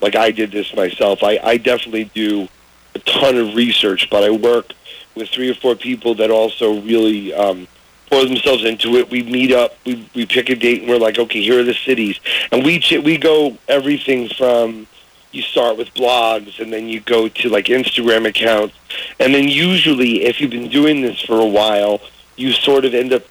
like 0.00 0.16
I 0.16 0.30
did 0.30 0.50
this 0.52 0.74
myself. 0.74 1.22
I 1.22 1.38
I 1.42 1.56
definitely 1.56 2.04
do 2.14 2.48
a 2.94 2.98
ton 3.00 3.36
of 3.36 3.54
research, 3.54 4.08
but 4.10 4.24
I 4.24 4.30
work 4.30 4.72
with 5.14 5.28
three 5.28 5.50
or 5.50 5.54
four 5.54 5.74
people 5.74 6.14
that 6.16 6.30
also 6.30 6.80
really 6.80 7.34
um, 7.34 7.66
pour 8.10 8.24
themselves 8.24 8.64
into 8.64 8.96
it. 8.96 9.10
We 9.10 9.22
meet 9.22 9.52
up, 9.52 9.74
we 9.84 10.08
we 10.14 10.26
pick 10.26 10.48
a 10.48 10.56
date, 10.56 10.82
and 10.82 10.90
we're 10.90 10.98
like, 10.98 11.18
okay, 11.18 11.42
here 11.42 11.60
are 11.60 11.64
the 11.64 11.74
cities, 11.74 12.18
and 12.52 12.64
we 12.64 12.78
ch- 12.78 13.02
we 13.04 13.18
go 13.18 13.58
everything 13.68 14.28
from 14.28 14.86
you 15.30 15.42
start 15.42 15.76
with 15.76 15.92
blogs 15.94 16.58
and 16.58 16.72
then 16.72 16.88
you 16.88 17.00
go 17.00 17.28
to 17.28 17.48
like 17.48 17.66
Instagram 17.66 18.26
accounts 18.26 18.74
and 19.20 19.34
then 19.34 19.46
usually 19.46 20.24
if 20.24 20.40
you've 20.40 20.50
been 20.50 20.70
doing 20.70 21.02
this 21.02 21.20
for 21.20 21.38
a 21.38 21.46
while 21.46 22.00
you 22.36 22.52
sort 22.52 22.84
of 22.84 22.94
end 22.94 23.12
up 23.12 23.22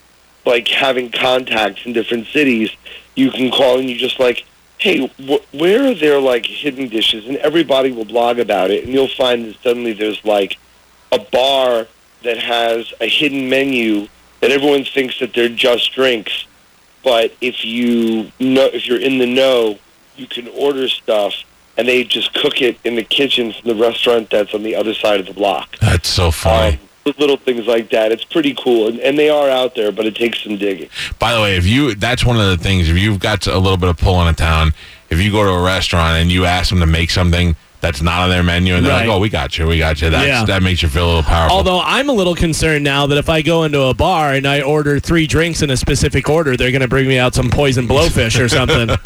like 0.45 0.67
having 0.67 1.11
contacts 1.11 1.85
in 1.85 1.93
different 1.93 2.27
cities 2.27 2.69
you 3.15 3.31
can 3.31 3.49
call 3.49 3.79
and 3.79 3.89
you 3.89 3.97
just 3.97 4.19
like 4.19 4.45
hey 4.79 5.07
wh- 5.07 5.53
where 5.53 5.89
are 5.91 5.95
there 5.95 6.19
like 6.19 6.45
hidden 6.45 6.87
dishes? 6.87 7.27
And 7.27 7.37
everybody 7.37 7.91
will 7.91 8.05
blog 8.05 8.39
about 8.39 8.71
it 8.71 8.83
and 8.83 8.93
you'll 8.93 9.07
find 9.07 9.45
that 9.45 9.61
suddenly 9.61 9.93
there's 9.93 10.23
like 10.23 10.57
a 11.11 11.19
bar 11.19 11.87
that 12.23 12.37
has 12.37 12.93
a 12.99 13.07
hidden 13.07 13.49
menu 13.49 14.07
that 14.41 14.51
everyone 14.51 14.83
thinks 14.83 15.19
that 15.19 15.33
they're 15.33 15.49
just 15.49 15.93
drinks. 15.93 16.45
But 17.03 17.33
if 17.41 17.63
you 17.63 18.31
know 18.39 18.65
if 18.65 18.85
you're 18.87 18.99
in 18.99 19.17
the 19.17 19.25
know 19.25 19.79
you 20.15 20.27
can 20.27 20.47
order 20.49 20.87
stuff 20.87 21.33
and 21.77 21.87
they 21.87 22.03
just 22.03 22.33
cook 22.33 22.61
it 22.61 22.77
in 22.83 22.95
the 22.95 23.03
kitchen 23.03 23.53
from 23.53 23.67
the 23.67 23.75
restaurant 23.75 24.29
that's 24.31 24.53
on 24.53 24.63
the 24.63 24.75
other 24.75 24.93
side 24.93 25.19
of 25.19 25.27
the 25.27 25.33
block. 25.33 25.77
That's 25.79 26.09
so 26.09 26.31
funny. 26.31 26.73
um, 26.75 26.79
little 27.17 27.37
things 27.37 27.65
like 27.67 27.89
that 27.89 28.11
it's 28.11 28.23
pretty 28.23 28.55
cool 28.61 28.87
and, 28.87 28.99
and 28.99 29.17
they 29.17 29.29
are 29.29 29.49
out 29.49 29.75
there 29.75 29.91
but 29.91 30.05
it 30.05 30.15
takes 30.15 30.43
some 30.43 30.57
digging 30.57 30.89
By 31.19 31.33
the 31.33 31.41
way, 31.41 31.55
if 31.57 31.65
you 31.65 31.95
that's 31.95 32.25
one 32.25 32.39
of 32.39 32.45
the 32.47 32.57
things. 32.57 32.89
If 32.89 32.97
you've 32.97 33.19
got 33.19 33.45
a 33.47 33.57
little 33.57 33.77
bit 33.77 33.89
of 33.89 33.97
pull 33.97 34.21
in 34.21 34.27
a 34.27 34.33
town, 34.33 34.73
if 35.09 35.19
you 35.21 35.31
go 35.31 35.43
to 35.43 35.49
a 35.49 35.63
restaurant 35.63 36.17
and 36.21 36.31
you 36.31 36.45
ask 36.45 36.69
them 36.69 36.79
to 36.79 36.85
make 36.85 37.09
something 37.09 37.55
that's 37.79 38.01
not 38.01 38.21
on 38.23 38.29
their 38.29 38.41
menu, 38.43 38.75
and 38.75 38.83
they're 38.85 38.91
Right. 38.91 39.07
like, 39.07 39.15
"Oh, 39.15 39.19
we 39.19 39.29
got 39.29 39.57
you, 39.57 39.67
we 39.67 39.77
got 39.77 40.01
you," 40.01 40.09
that's, 40.09 40.25
Yeah. 40.27 40.45
that 40.45 40.63
makes 40.63 40.81
you 40.81 40.89
feel 40.89 41.05
a 41.05 41.07
little 41.07 41.23
powerful. 41.23 41.57
Although 41.57 41.79
I'm 41.83 42.09
a 42.09 42.13
little 42.13 42.33
concerned 42.35 42.83
now 42.83 43.05
that 43.07 43.17
if 43.17 43.29
I 43.29 43.41
go 43.43 43.63
into 43.63 43.81
a 43.83 43.93
bar 43.93 44.33
and 44.33 44.47
I 44.47 44.61
order 44.61 44.99
three 44.99 45.27
drinks 45.27 45.61
in 45.61 45.69
a 45.69 45.77
specific 45.77 46.27
order, 46.27 46.57
they're 46.57 46.71
going 46.71 46.81
to 46.81 46.87
bring 46.87 47.07
me 47.07 47.17
out 47.19 47.35
some 47.35 47.49
poison 47.49 47.87
blowfish 47.87 48.39
or 48.43 48.49
something. 48.49 48.87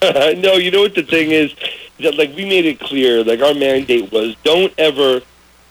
no, 0.40 0.54
you 0.54 0.70
know 0.70 0.82
what 0.82 0.94
the 0.94 1.02
thing 1.02 1.30
is? 1.30 1.52
That 2.00 2.16
like 2.16 2.34
we 2.36 2.44
made 2.44 2.64
it 2.66 2.80
clear, 2.80 3.24
like 3.24 3.40
our 3.40 3.54
mandate 3.54 4.10
was 4.12 4.36
don't 4.44 4.72
ever 4.78 5.20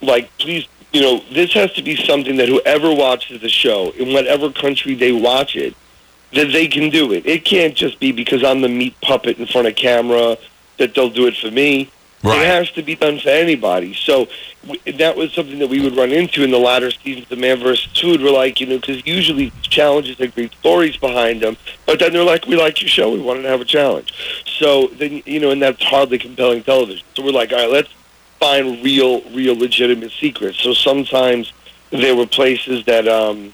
like 0.02 0.36
please 0.38 0.68
you 0.92 1.02
know, 1.02 1.24
this 1.32 1.54
has 1.54 1.72
to 1.74 1.84
be 1.84 1.96
something 1.96 2.38
that 2.38 2.48
whoever 2.48 2.94
watches 2.94 3.42
the 3.42 3.50
show, 3.50 3.92
in 3.92 4.14
whatever 4.14 4.52
country 4.52 4.96
they 4.96 5.12
watch 5.12 5.56
it, 5.56 5.76
that 6.34 6.52
they 6.52 6.68
can 6.68 6.90
do 6.90 7.12
it. 7.12 7.26
It 7.26 7.46
can't 7.46 7.76
just 7.76 8.00
be 8.00 8.12
because 8.12 8.44
I'm 8.44 8.62
the 8.62 8.70
meat 8.70 8.96
puppet 9.02 9.38
in 9.40 9.48
front 9.48 9.68
of 9.68 9.76
camera 9.76 10.38
that 10.78 10.96
they'll 10.96 11.10
do 11.10 11.28
it 11.28 11.36
for 11.38 11.52
me. 11.52 11.92
Right. 12.22 12.42
It 12.42 12.48
has 12.48 12.72
to 12.72 12.84
be 12.84 12.96
done 12.96 13.18
for 13.20 13.30
anybody. 13.30 13.94
So 13.94 14.28
w- 14.64 14.98
that 14.98 15.16
was 15.16 15.32
something 15.32 15.58
that 15.60 15.70
we 15.70 15.80
would 15.82 15.96
run 15.96 16.12
into 16.12 16.44
in 16.44 16.52
the 16.52 16.60
latter 16.60 16.92
seasons 16.92 17.32
of 17.32 17.40
Man 17.40 17.60
vs. 17.60 17.88
Food. 17.98 18.22
We're 18.22 18.32
like, 18.32 18.60
you 18.60 18.68
know, 18.68 18.78
because 18.78 19.06
usually 19.08 19.52
challenges 19.62 20.18
have 20.18 20.36
great 20.36 20.52
stories 20.54 20.98
behind 20.98 21.42
them, 21.42 21.56
but 21.86 22.00
then 22.00 22.12
they're 22.12 22.26
like, 22.26 22.46
we 22.46 22.58
like 22.58 22.82
your 22.82 22.90
show, 22.90 23.12
we 23.12 23.22
wanted 23.22 23.44
to 23.44 23.50
have 23.50 23.62
a 23.62 23.66
challenge. 23.66 24.14
So 24.46 24.88
then, 24.88 25.22
you 25.26 25.40
know, 25.40 25.52
and 25.52 25.62
that's 25.62 25.82
hardly 25.82 26.18
compelling 26.18 26.64
television. 26.64 27.06
So 27.16 27.24
we're 27.24 27.32
like, 27.32 27.54
all 27.54 27.60
right, 27.60 27.72
let's 27.72 27.90
find 28.40 28.84
real, 28.84 29.22
real 29.32 29.56
legitimate 29.56 30.12
secrets. 30.12 30.60
So 30.60 30.74
sometimes 30.74 31.54
there 31.92 32.16
were 32.16 32.26
places 32.26 32.86
that, 32.86 33.08
um, 33.08 33.54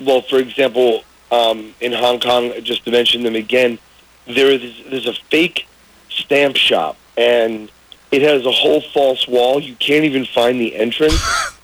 well, 0.00 0.22
for 0.22 0.38
example, 0.38 1.04
um, 1.30 1.74
in 1.80 1.92
Hong 1.92 2.20
Kong, 2.20 2.52
just 2.62 2.84
to 2.84 2.90
mention 2.90 3.22
them 3.22 3.34
again, 3.34 3.78
there 4.26 4.50
is 4.50 4.74
there's 4.90 5.06
a 5.06 5.14
fake 5.30 5.66
stamp 6.10 6.56
shop, 6.56 6.96
and 7.16 7.70
it 8.10 8.22
has 8.22 8.44
a 8.44 8.52
whole 8.52 8.80
false 8.80 9.26
wall. 9.26 9.60
You 9.60 9.74
can't 9.76 10.04
even 10.04 10.24
find 10.24 10.60
the 10.60 10.74
entrance. 10.76 11.20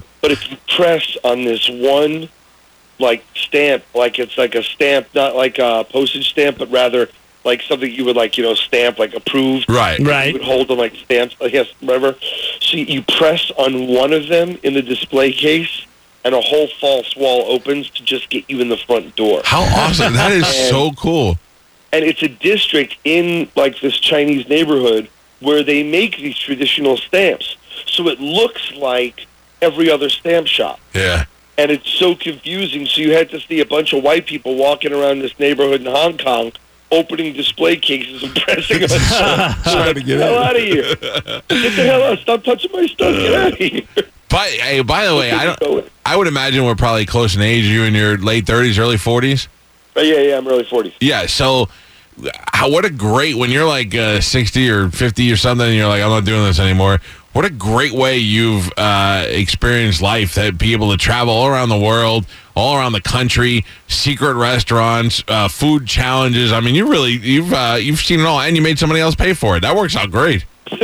but 0.21 0.31
if 0.31 0.51
you 0.51 0.57
press 0.69 1.17
on 1.25 1.45
this 1.45 1.69
one, 1.69 2.29
like 2.99 3.25
stamp, 3.35 3.85
like 3.95 4.19
it's 4.19 4.39
like 4.39 4.55
a 4.55 4.63
stamp, 4.63 5.09
not 5.15 5.35
like 5.35 5.59
a 5.59 5.85
postage 5.89 6.31
stamp, 6.31 6.59
but 6.59 6.71
rather 6.71 7.09
like 7.45 7.63
something 7.63 7.91
you 7.91 8.05
would 8.05 8.17
like, 8.17 8.37
you 8.37 8.45
know, 8.45 8.55
stamp 8.55 8.99
like 8.99 9.15
approved. 9.15 9.69
right. 9.69 9.99
Right. 10.01 10.29
You 10.29 10.35
would 10.35 10.43
hold 10.43 10.69
them 10.69 10.79
like 10.79 10.95
stamps. 10.97 11.37
I 11.41 11.49
guess 11.49 11.69
whatever. 11.81 12.17
So 12.61 12.77
you 12.77 13.03
press 13.03 13.51
on 13.59 13.89
one 13.89 14.13
of 14.13 14.29
them 14.29 14.59
in 14.63 14.75
the 14.75 14.83
display 14.83 15.33
case, 15.33 15.87
and 16.25 16.35
a 16.35 16.41
whole 16.41 16.69
false 16.81 17.17
wall 17.17 17.51
opens 17.53 17.91
to 17.91 18.05
just 18.05 18.31
get 18.31 18.49
you 18.49 18.61
in 18.61 18.69
the 18.69 18.77
front 18.77 19.17
door. 19.17 19.43
How 19.45 19.63
awesome! 19.63 20.15
That 20.15 20.33
is 20.33 20.47
so 20.71 20.93
cool. 20.93 21.39
And 21.93 22.05
it's 22.05 22.23
a 22.23 22.29
district 22.29 22.97
in 23.05 23.51
like 23.55 23.81
this 23.81 23.99
Chinese 23.99 24.49
neighborhood 24.49 25.11
where 25.41 25.63
they 25.63 25.83
make 25.83 26.17
these 26.17 26.39
traditional 26.39 26.97
stamps. 26.97 27.57
So 27.87 28.09
it 28.09 28.21
looks 28.21 28.73
like 28.73 29.27
every 29.61 29.91
other 29.91 30.09
stamp 30.09 30.47
shop. 30.47 30.81
Yeah. 30.95 31.25
And 31.59 31.71
it's 31.71 31.89
so 31.89 32.15
confusing. 32.15 32.87
So 32.87 33.03
you 33.03 33.13
had 33.13 33.29
to 33.31 33.41
see 33.41 33.61
a 33.61 33.67
bunch 33.67 33.93
of 33.93 34.03
white 34.03 34.27
people 34.27 34.57
walking 34.57 34.93
around 34.93 35.19
this 35.19 35.39
neighborhood 35.39 35.83
in 35.83 35.87
Hong 35.87 36.17
Kong 36.17 36.53
opening 36.93 37.33
display 37.33 37.77
cases 37.77 38.23
and 38.23 38.35
pressing 38.37 38.83
on 38.83 38.89
stuff. 38.89 39.63
Trying 39.65 39.95
to 39.95 40.01
get 40.01 40.07
Get 40.07 40.19
the 40.19 40.25
hell 40.25 40.37
in. 40.37 40.47
out 40.47 40.57
of 40.57 40.63
here. 40.63 40.83
Get 41.49 41.77
the 41.77 41.85
hell 41.85 42.03
out. 42.05 42.19
Stop 42.19 42.45
touching 42.45 42.71
my 42.73 42.87
stuff. 42.87 43.15
Get 43.15 43.35
out 43.35 43.53
of 43.53 43.59
here. 43.59 43.83
By 44.29 44.47
hey, 44.47 44.83
by 44.83 45.07
the 45.07 45.15
way, 45.17 45.31
I 45.33 45.55
don't. 45.57 45.91
I 46.07 46.17
would 46.17 46.27
imagine 46.27 46.65
we're 46.65 46.75
probably 46.75 47.05
close 47.07 47.35
in 47.37 47.43
age. 47.43 47.65
You 47.65 47.83
in 47.83 47.95
your 47.95 48.17
late 48.19 48.47
thirties, 48.47 48.79
early 48.79 48.97
forties. 48.97 49.49
But 49.95 50.07
yeah, 50.07 50.21
yeah, 50.21 50.39
I'm 50.39 50.49
early 50.49 50.65
40s. 50.65 50.95
Yeah. 51.01 51.27
So, 51.27 51.69
how, 52.55 52.71
what 52.71 52.87
a 52.87 52.91
great 52.91 53.37
when 53.37 53.51
you're 53.51 53.67
like 53.67 53.95
uh, 53.95 54.21
sixty 54.23 54.71
or 54.71 54.89
fifty 54.91 55.31
or 55.31 55.37
something, 55.37 55.67
and 55.67 55.77
you're 55.77 55.87
like, 55.89 56.03
I'm 56.03 56.09
not 56.09 56.25
doing 56.25 56.45
this 56.45 56.59
anymore. 56.59 56.99
What 57.35 57.45
a 57.45 57.51
great 57.51 57.93
way 57.93 58.17
you've 58.19 58.71
uh, 58.79 59.27
experienced 59.29 60.01
life 60.01 60.35
that 60.37 60.57
be 60.57 60.73
able 60.73 60.91
to 60.93 60.97
travel 60.97 61.33
all 61.35 61.47
around 61.47 61.69
the 61.69 61.79
world, 61.79 62.27
all 62.55 62.77
around 62.77 62.93
the 62.93 63.01
country, 63.01 63.65
secret 63.89 64.35
restaurants, 64.35 65.23
uh, 65.29 65.49
food 65.49 65.87
challenges. 65.87 66.53
I 66.53 66.61
mean, 66.61 66.75
you 66.75 66.91
really 66.91 67.13
you've 67.13 67.53
uh, 67.53 67.79
you've 67.81 68.01
seen 68.01 68.21
it 68.21 68.27
all, 68.27 68.41
and 68.41 68.57
you 68.57 68.63
made 68.63 68.79
somebody 68.79 69.01
else 69.01 69.15
pay 69.15 69.35
for 69.35 69.57
it. 69.57 69.61
That 69.61 69.77
works 69.77 69.97
out 69.97 70.11
great. 70.11 70.45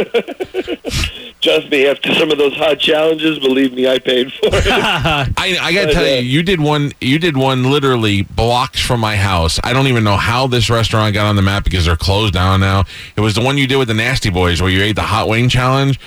Trust 1.41 1.71
me, 1.71 1.87
after 1.87 2.13
some 2.15 2.33
of 2.33 2.39
those 2.39 2.55
hot 2.55 2.81
challenges, 2.81 3.39
believe 3.39 3.73
me, 3.73 3.89
I 3.89 4.01
paid 4.01 4.33
for 4.33 4.49
it. 4.49 4.67
I, 4.67 5.57
I 5.61 5.73
gotta 5.73 5.93
tell 5.93 6.05
uh, 6.05 6.17
you, 6.17 6.23
you 6.23 6.43
did 6.43 6.61
one. 6.61 6.91
You 7.01 7.19
did 7.19 7.37
one 7.37 7.71
literally 7.71 8.23
blocks 8.23 8.81
from 8.81 8.99
my 9.01 9.17
house. 9.17 9.61
I 9.63 9.73
don't 9.73 9.87
even 9.87 10.03
know 10.03 10.17
how 10.17 10.49
this 10.49 10.69
restaurant 10.69 11.15
got 11.15 11.27
on 11.27 11.37
the 11.37 11.43
map 11.43 11.63
because 11.63 11.85
they're 11.85 11.97
closed 11.97 12.35
down 12.35 12.61
now. 12.61 12.85
It 13.15 13.21
was 13.21 13.37
the 13.37 13.41
one 13.41 13.57
you 13.57 13.69
did 13.69 13.77
with 13.77 13.89
the 13.89 13.95
Nasty 13.95 14.31
Boys, 14.31 14.61
where 14.61 14.71
you 14.71 14.83
ate 14.83 14.97
the 14.97 15.03
hot 15.03 15.29
wing 15.29 15.49
challenge, 15.49 16.01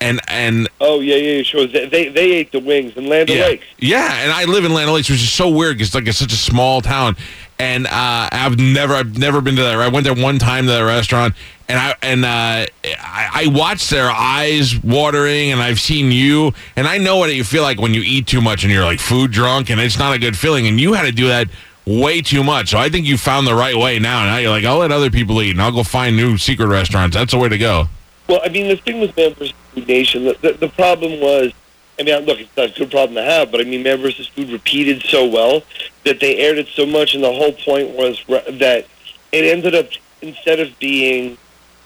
and 0.00 0.20
and 0.28 0.68
oh 0.80 1.00
yeah, 1.00 1.16
yeah, 1.16 1.42
sure. 1.42 1.66
They 1.66 2.08
they, 2.08 2.32
ate 2.32 2.52
the 2.52 2.60
wings 2.60 2.96
in 2.96 3.08
Land 3.08 3.28
yeah, 3.28 3.44
O'Lakes. 3.44 3.66
yeah. 3.78 4.22
And 4.22 4.32
I 4.32 4.44
live 4.44 4.64
in 4.64 4.72
Land 4.72 4.92
Lakes 4.92 5.08
which 5.08 5.22
is 5.22 5.32
so 5.32 5.48
weird 5.48 5.76
because 5.78 5.94
like 5.94 6.06
it's 6.06 6.18
such 6.18 6.32
a 6.32 6.36
small 6.36 6.80
town. 6.80 7.16
And 7.60 7.86
uh, 7.88 8.28
I've 8.30 8.56
never, 8.56 8.94
I've 8.94 9.18
never 9.18 9.40
been 9.40 9.56
to 9.56 9.62
that. 9.62 9.74
I 9.74 9.88
went 9.88 10.04
there 10.04 10.14
one 10.14 10.38
time 10.38 10.66
to 10.66 10.70
that 10.70 10.82
restaurant, 10.82 11.34
and 11.68 11.76
I 11.76 11.96
and 12.02 12.24
uh, 12.24 12.66
I, 12.84 13.30
I 13.32 13.46
watched 13.48 13.90
their 13.90 14.08
eyes 14.10 14.78
watering, 14.78 15.50
and 15.50 15.60
I've 15.60 15.80
seen 15.80 16.12
you, 16.12 16.52
and 16.76 16.86
I 16.86 16.98
know 16.98 17.16
what 17.16 17.34
you 17.34 17.42
feel 17.42 17.64
like 17.64 17.80
when 17.80 17.94
you 17.94 18.02
eat 18.02 18.28
too 18.28 18.40
much 18.40 18.62
and 18.62 18.72
you're 18.72 18.84
like 18.84 19.00
food 19.00 19.32
drunk, 19.32 19.70
and 19.70 19.80
it's 19.80 19.98
not 19.98 20.14
a 20.14 20.20
good 20.20 20.36
feeling. 20.36 20.68
And 20.68 20.78
you 20.78 20.92
had 20.92 21.02
to 21.02 21.12
do 21.12 21.26
that 21.26 21.48
way 21.84 22.20
too 22.20 22.44
much. 22.44 22.68
So 22.68 22.78
I 22.78 22.90
think 22.90 23.06
you 23.06 23.18
found 23.18 23.46
the 23.46 23.54
right 23.54 23.76
way 23.76 23.98
now. 23.98 24.24
Now 24.24 24.36
you're 24.36 24.50
like, 24.50 24.64
I'll 24.64 24.78
let 24.78 24.92
other 24.92 25.10
people 25.10 25.42
eat, 25.42 25.50
and 25.50 25.60
I'll 25.60 25.72
go 25.72 25.82
find 25.82 26.16
new 26.16 26.38
secret 26.38 26.68
restaurants. 26.68 27.16
That's 27.16 27.32
the 27.32 27.38
way 27.38 27.48
to 27.48 27.58
go. 27.58 27.88
Well, 28.28 28.40
I 28.44 28.48
mean, 28.50 28.68
the 28.68 28.76
thing 28.76 29.00
with 29.00 29.16
Man 29.16 29.34
vs. 29.34 29.54
Food 29.74 29.88
Nation, 29.88 30.24
the, 30.24 30.36
the, 30.42 30.52
the 30.52 30.68
problem 30.68 31.20
was, 31.20 31.52
I 31.98 32.02
mean, 32.04 32.24
look, 32.26 32.38
it's 32.40 32.56
not 32.56 32.70
a 32.70 32.78
good 32.78 32.90
problem 32.90 33.14
to 33.16 33.22
have, 33.22 33.50
but 33.50 33.60
I 33.60 33.64
mean, 33.64 33.82
Man 33.82 34.00
vs. 34.00 34.26
Food 34.28 34.50
repeated 34.50 35.02
so 35.02 35.26
well 35.26 35.62
that 36.04 36.20
they 36.20 36.36
aired 36.36 36.58
it 36.58 36.68
so 36.68 36.86
much, 36.86 37.14
and 37.14 37.24
the 37.24 37.32
whole 37.32 37.52
point 37.52 37.90
was 37.90 38.22
that 38.28 38.86
it 39.32 39.44
ended 39.44 39.74
up, 39.74 39.88
instead 40.22 40.60
of 40.60 40.78
being 40.78 41.38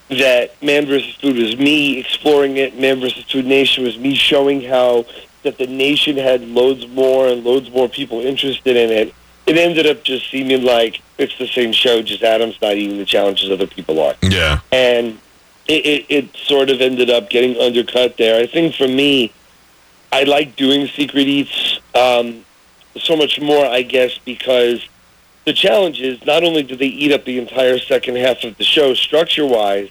that 0.09 0.61
Man 0.63 0.87
vs. 0.87 1.15
Food 1.17 1.37
was 1.37 1.57
me 1.57 1.99
exploring 1.99 2.57
it, 2.57 2.79
Man 2.79 3.01
vs. 3.01 3.25
Food 3.31 3.47
Nation 3.47 3.85
was 3.85 3.97
me 3.99 4.15
showing 4.15 4.63
how 4.63 5.07
that 5.45 5.59
the 5.59 5.67
nation 5.67 6.17
had 6.17 6.43
loads 6.43 6.87
more 6.89 7.27
and 7.29 7.43
loads 7.45 7.71
more 7.71 7.89
people 7.89 8.21
interested 8.21 8.77
in 8.77 8.91
it. 8.91 9.15
It 9.47 9.57
ended 9.59 9.87
up 9.87 10.05
just 10.05 10.31
seeming 10.31 10.63
like 10.63 11.01
it's 11.19 11.37
the 11.39 11.49
same 11.49 11.73
show, 11.73 12.01
just 12.03 12.23
Adam's 12.23 12.61
not 12.61 12.75
eating 12.75 12.99
the 12.99 13.05
challenges 13.05 13.51
other 13.51 13.67
people 13.67 14.01
are 14.01 14.15
Yeah. 14.23 14.61
and 14.71 15.19
it, 15.69 15.87
it, 15.87 16.07
it 16.09 16.37
sort 16.37 16.71
of 16.71 16.81
ended 16.81 17.11
up 17.11 17.31
getting 17.31 17.57
undercut 17.61 18.17
there. 18.17 18.41
I 18.41 18.47
think 18.47 18.75
for 18.75 18.89
me, 18.89 19.33
I 20.11 20.25
like 20.25 20.57
doing 20.57 20.87
secret 20.89 21.27
eats 21.27 21.79
um, 21.95 22.45
so 22.97 23.17
much 23.17 23.41
more, 23.41 23.65
I 23.65 23.83
guess, 23.83 24.19
because 24.19 24.87
the 25.47 25.53
challenge 25.53 26.01
is 26.01 26.25
not 26.27 26.45
only 26.45 26.63
do 26.63 26.77
they 26.77 26.87
eat 26.87 27.13
up 27.13 27.25
the 27.25 27.39
entire 27.39 27.79
second 27.79 28.17
half 28.17 28.45
of 28.45 28.57
the 28.59 28.65
show 28.65 28.95
structure 28.95 29.47
wise, 29.47 29.89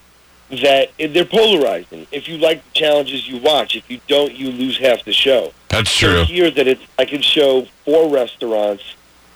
that 0.49 0.89
they're 0.99 1.23
polarizing. 1.25 2.05
If 2.11 2.27
you 2.27 2.37
like 2.37 2.61
the 2.65 2.71
challenges, 2.73 3.27
you 3.27 3.37
watch. 3.39 3.75
If 3.75 3.89
you 3.89 4.01
don't, 4.07 4.33
you 4.33 4.51
lose 4.51 4.77
half 4.77 5.05
the 5.05 5.13
show. 5.13 5.53
That's 5.69 5.89
So 5.89 6.07
true. 6.11 6.23
here 6.25 6.51
that 6.51 6.67
it's 6.67 6.81
I 6.99 7.05
can 7.05 7.21
show 7.21 7.65
four 7.85 8.09
restaurants, 8.09 8.83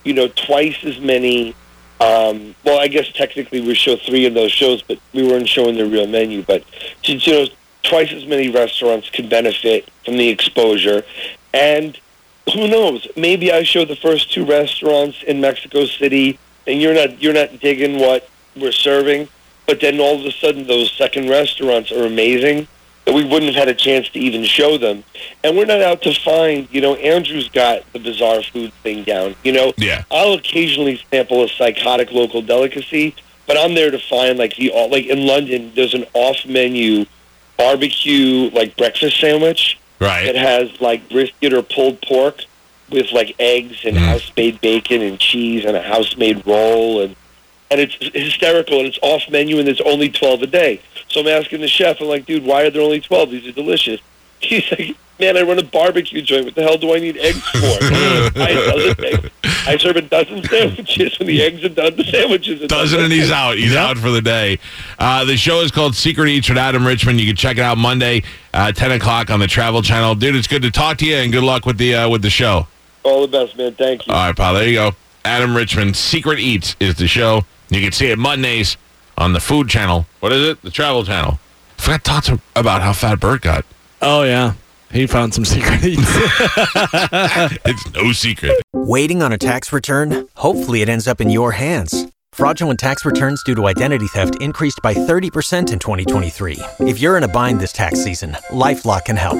you 0.04 0.14
know, 0.14 0.28
twice 0.28 0.84
as 0.84 1.00
many. 1.00 1.56
Um, 2.00 2.56
well, 2.66 2.80
I 2.80 2.88
guess 2.88 3.12
technically 3.12 3.62
we 3.62 3.74
show 3.74 3.96
three 3.96 4.26
of 4.26 4.34
those 4.34 4.52
shows, 4.52 4.82
but 4.82 5.00
we 5.14 5.24
weren't 5.24 5.48
showing 5.48 5.76
the 5.76 5.86
real 5.86 6.08
menu. 6.08 6.44
But 6.44 6.64
to, 7.04 7.14
you 7.14 7.32
know, 7.32 7.48
twice 7.84 8.12
as 8.12 8.26
many 8.26 8.50
restaurants 8.50 9.10
can 9.10 9.30
benefit 9.30 9.90
from 10.04 10.18
the 10.18 10.28
exposure, 10.28 11.04
and 11.54 11.98
who 12.54 12.68
knows? 12.68 13.08
Maybe 13.16 13.52
I 13.52 13.64
show 13.64 13.86
the 13.86 13.96
first 13.96 14.32
two 14.32 14.46
restaurants 14.46 15.24
in 15.24 15.40
Mexico 15.40 15.86
City, 15.86 16.38
and 16.68 16.82
you're 16.82 16.94
not 16.94 17.22
you're 17.22 17.34
not 17.34 17.60
digging 17.60 18.00
what 18.00 18.30
we're 18.56 18.72
serving, 18.72 19.30
but 19.66 19.80
then 19.80 20.00
all 20.00 20.20
of 20.20 20.26
a 20.26 20.32
sudden 20.32 20.68
those 20.68 20.92
second 20.92 21.30
restaurants 21.30 21.92
are 21.92 22.06
amazing 22.06 22.68
that 23.06 23.14
we 23.14 23.24
wouldn't 23.24 23.54
have 23.54 23.56
had 23.56 23.68
a 23.68 23.74
chance 23.74 24.10
to 24.10 24.20
even 24.20 24.44
show 24.44 24.78
them. 24.78 25.04
And 25.44 25.56
we're 25.56 25.66
not 25.66 25.82
out 25.82 26.02
to 26.04 26.14
find, 26.14 26.68
you 26.72 26.82
know, 26.82 26.96
Andrew's 26.96 27.50
got 27.50 27.82
the 27.94 28.00
bizarre 28.00 28.42
food 28.42 28.74
thing 28.84 29.04
down. 29.04 29.36
You 29.44 29.52
know, 29.52 29.74
Yeah. 29.78 30.04
I'll 30.10 30.34
occasionally 30.34 31.00
sample 31.12 31.44
a 31.44 31.50
psychotic 31.50 32.12
local 32.12 32.42
delicacy, 32.42 33.14
but 33.46 33.58
I'm 33.58 33.76
there 33.76 33.92
to 33.92 34.00
find 34.00 34.40
like 34.40 34.56
the 34.56 34.72
like 34.90 35.06
in 35.06 35.28
London. 35.28 35.72
There's 35.76 35.94
an 35.94 36.06
off-menu 36.14 37.06
barbecue 37.58 38.50
like 38.52 38.76
breakfast 38.76 39.20
sandwich 39.20 39.78
that 40.00 40.06
Right. 40.06 40.36
has 40.36 40.70
like 40.82 41.08
brisket 41.10 41.54
or 41.54 41.62
pulled 41.62 42.02
pork 42.02 42.44
with 42.90 43.12
like 43.12 43.36
eggs 43.40 43.78
and 43.86 43.96
Mm. 43.98 44.00
house-made 44.08 44.62
bacon 44.62 45.02
and 45.02 45.20
cheese 45.20 45.64
and 45.66 45.76
a 45.78 45.82
house-made 45.82 46.46
roll 46.46 47.02
and 47.02 47.16
and 47.72 47.80
it's 47.82 47.96
hysterical 48.14 48.78
and 48.80 48.88
it's 48.88 49.00
off 49.02 49.24
menu 49.30 49.58
and 49.58 49.68
there's 49.68 49.82
only 49.82 50.10
12 50.10 50.44
a 50.44 50.48
day. 50.48 50.82
So 51.10 51.22
I'm 51.22 51.28
asking 51.28 51.62
the 51.62 51.68
chef, 51.68 52.02
I'm 52.02 52.08
like, 52.08 52.26
dude, 52.26 52.44
why 52.46 52.64
are 52.64 52.70
there 52.70 52.82
only 52.82 53.00
12? 53.00 53.32
These 53.32 53.48
are 53.48 53.52
delicious. 53.52 54.02
He's 54.40 54.70
like, 54.72 54.96
man, 55.20 55.38
I 55.38 55.42
run 55.42 55.58
a 55.60 55.64
barbecue 55.64 56.22
joint. 56.22 56.46
What 56.46 56.56
the 56.56 56.62
hell 56.62 56.78
do 56.78 56.94
I 56.94 57.00
need 57.00 57.18
eggs 57.18 57.42
for? 57.50 57.58
I, 58.38 58.96
eggs. 59.00 59.30
I 59.68 59.78
serve 59.78 59.96
a 59.96 60.02
dozen 60.02 60.44
sandwiches. 60.50 61.18
When 61.18 61.28
the 61.28 61.42
eggs 61.42 61.64
are 61.64 61.70
done, 61.70 61.96
the 61.96 62.04
sandwiches 62.04 62.62
are 62.62 62.68
Dozen 62.68 62.98
done. 62.98 63.06
and 63.06 63.14
he's 63.14 63.32
out. 63.32 63.58
He's 63.58 63.76
out 63.76 63.98
for 63.98 64.12
the 64.12 64.22
day. 64.22 64.60
Uh, 65.00 65.26
the 65.26 65.38
show 65.38 65.62
is 65.62 65.72
called 65.72 65.96
Secret 65.96 66.30
Eats 66.30 66.50
with 66.50 66.58
Adam 66.58 66.86
Richman. 66.86 67.18
You 67.18 67.28
can 67.28 67.36
check 67.36 67.58
it 67.58 67.62
out 67.64 67.78
Monday, 67.78 68.24
uh, 68.54 68.72
ten 68.72 68.92
o'clock 68.92 69.32
on 69.32 69.40
the 69.40 69.48
Travel 69.48 69.82
Channel. 69.82 70.16
Dude, 70.16 70.36
it's 70.36 70.48
good 70.48 70.62
to 70.64 70.72
talk 70.72 70.98
to 70.98 71.06
you, 71.06 71.16
and 71.16 71.32
good 71.32 71.44
luck 71.44 71.66
with 71.66 71.78
the 71.78 71.96
uh, 71.96 72.10
with 72.10 72.22
the 72.22 72.30
show. 72.30 72.68
All 73.04 73.22
the 73.22 73.28
best, 73.28 73.58
man. 73.58 73.74
Thank 73.74 74.06
you. 74.06 74.14
All 74.14 74.28
right, 74.28 74.36
pal. 74.36 74.54
There 74.54 74.68
you 74.68 74.76
go. 74.76 74.92
Adam 75.24 75.56
Richman. 75.56 75.94
Secret 75.94 76.40
Eats 76.40 76.76
is 76.80 76.96
the 76.96 77.08
show. 77.08 77.46
You 77.70 77.82
can 77.82 77.92
see 77.92 78.08
it 78.08 78.20
Mondays 78.20 78.78
on 79.18 79.34
the 79.34 79.40
Food 79.40 79.70
Channel. 79.70 80.06
What 80.20 80.32
is 80.32 80.48
it? 80.50 80.62
The 80.62 80.72
Travel 80.72 81.04
Channel. 81.04 81.40
I 81.78 81.82
forgot 81.82 82.04
to 82.04 82.12
talk 82.12 82.24
to 82.26 82.42
about 82.56 82.82
how 82.82 82.94
fat 82.94 83.20
Bert 83.20 83.42
got. 83.42 83.66
Oh 84.02 84.24
yeah, 84.24 84.54
he 84.92 85.08
found 85.08 85.34
some 85.34 85.46
secret 85.46 85.84
eats. 85.84 86.02
It's 87.66 87.92
no 87.94 88.12
secret. 88.12 88.62
Waiting 88.74 89.22
on 89.22 89.32
a 89.34 89.38
tax 89.38 89.74
return? 89.74 90.28
Hopefully, 90.36 90.82
it 90.82 90.90
ends 90.90 91.08
up 91.08 91.22
in 91.22 91.30
your 91.30 91.52
hands. 91.54 92.08
Fraudulent 92.34 92.80
tax 92.80 93.06
returns 93.06 93.42
due 93.44 93.56
to 93.56 93.66
identity 93.68 94.08
theft 94.08 94.36
increased 94.42 94.82
by 94.84 94.94
30% 94.94 95.72
in 95.72 95.80
2023. 95.80 96.60
If 96.82 97.00
you're 97.00 97.18
in 97.18 97.24
a 97.24 97.30
bind 97.30 97.62
this 97.62 97.72
tax 97.72 98.04
season, 98.04 98.34
LifeLock 98.52 99.06
can 99.06 99.16
help. 99.16 99.40